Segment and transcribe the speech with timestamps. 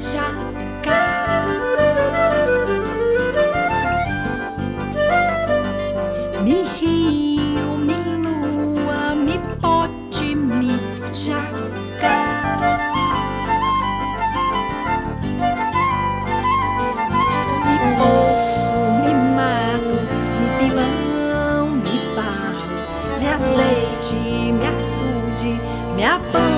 [0.00, 1.44] jacar,
[6.42, 10.78] Me rio, me lua, me pote, me
[11.12, 12.80] jacar,
[17.64, 18.72] Me moço,
[19.04, 19.98] me mato,
[20.40, 22.76] me pilão, me barro,
[23.18, 25.60] me azeite, me açude,
[25.94, 26.49] me abano.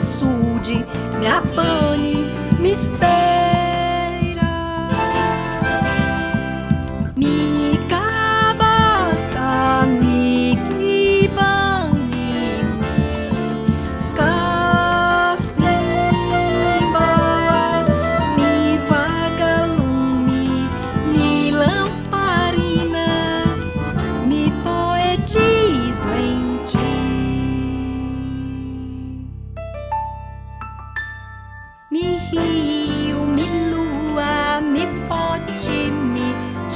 [0.00, 0.86] Açude,
[1.18, 2.29] me abane,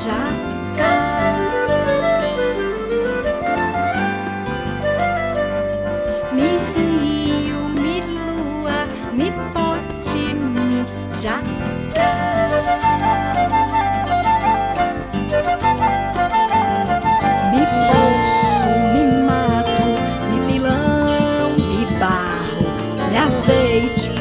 [0.05, 1.35] Maracajá.
[6.33, 10.85] Me rio, me lua, me pote, me
[11.23, 11.65] jacá.
[23.25, 24.14] azeite